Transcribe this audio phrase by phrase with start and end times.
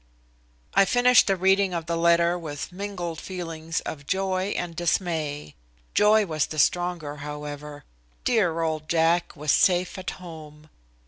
[0.73, 5.53] I finished the reading of the letter with mingled feelings of joy and dismay.
[5.93, 7.83] Joy was the stronger, however.
[8.23, 10.69] Dear old Jack was safe at home.